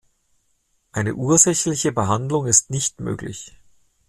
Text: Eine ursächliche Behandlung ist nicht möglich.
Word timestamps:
Eine 0.93 1.13
ursächliche 1.13 1.91
Behandlung 1.91 2.47
ist 2.47 2.71
nicht 2.71 2.99
möglich. 2.99 3.55